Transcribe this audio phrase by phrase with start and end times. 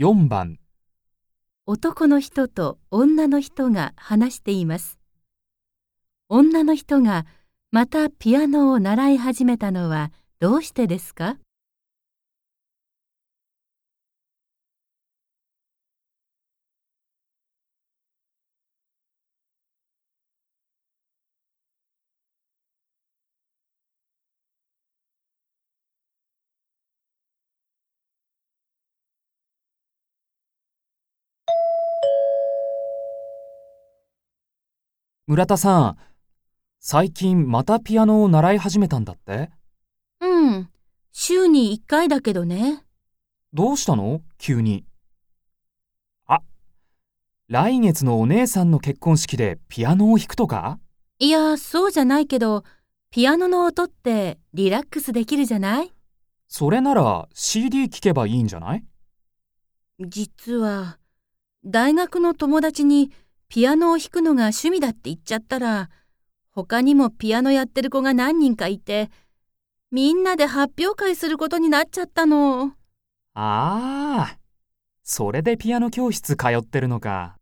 [0.00, 0.60] 4番、
[1.66, 4.96] 男の人と女の人が話しています。
[6.28, 7.26] 女の人が
[7.72, 11.36] またピアノを習い始めたのはどうしてですか？
[35.28, 35.98] 村田さん、
[36.80, 39.50] 最近またピアノを習い始めたんだって？
[40.22, 40.70] うん、
[41.12, 42.82] 週に1回だけどね。
[43.52, 44.22] どうしたの？
[44.38, 44.86] 急に。
[46.26, 46.40] あ、
[47.46, 50.78] 来月のお姉さんの結婚式でピアノを弾くとか？
[51.18, 52.64] いや、そうじゃないけど、
[53.10, 55.92] ピアノの音ってリラックスできるじゃない？
[56.46, 58.84] それなら CD 聴けばいいんじゃない？
[60.00, 60.96] 実は、
[61.66, 63.12] 大学の友達に
[63.50, 65.88] ピアノを弾くのが趣味だって言っちゃったら、
[66.50, 69.10] 他にもピアノやってる子が何人かいて、
[69.90, 72.74] みんなで発表会することになっちゃったの。
[73.32, 74.38] ああ、
[75.02, 77.36] それでピアノ教室通ってるのか。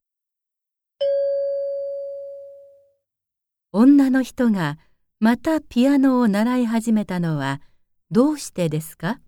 [3.72, 4.78] 女の人が
[5.18, 7.60] またピアノを習い始めたのは
[8.12, 9.18] どうしてですか？